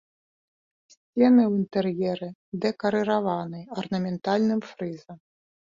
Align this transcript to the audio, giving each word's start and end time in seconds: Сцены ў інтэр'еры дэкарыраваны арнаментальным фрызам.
Сцены 0.93 1.43
ў 1.47 1.51
інтэр'еры 1.63 2.29
дэкарыраваны 2.67 3.61
арнаментальным 3.83 4.61
фрызам. 4.73 5.19